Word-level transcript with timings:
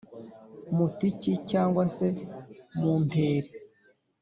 mutiki 0.75 1.31
cyangwa 1.49 1.83
se 1.95 2.05
munteri 2.79 3.49